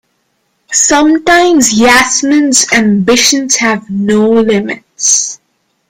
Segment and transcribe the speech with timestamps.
[0.71, 5.39] Sometimes Yasmin's ambitions have no limits.